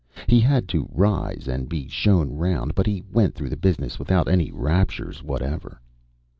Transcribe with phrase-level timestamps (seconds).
[0.25, 4.27] He had to rise and be shown round, but he went through the business without
[4.27, 5.79] any raptures whatever.